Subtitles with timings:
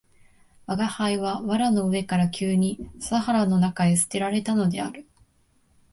[0.65, 5.05] 吾輩は藁の上から急に笹原の中へ棄てられたのである